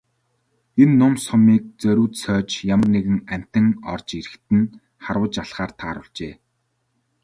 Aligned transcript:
Энэ 0.81 0.95
нум 0.99 1.13
сумыг 1.25 1.63
зориуд 1.81 2.13
сойж 2.21 2.49
ямар 2.73 2.89
нэгэн 2.95 3.19
амьтан 3.33 3.67
орж 3.93 4.07
ирэхэд 4.19 4.45
нь 4.57 4.71
харваж 5.03 5.33
алахаар 5.43 5.71
тааруулжээ. 5.79 6.33